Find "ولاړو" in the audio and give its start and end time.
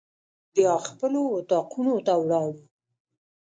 2.19-2.53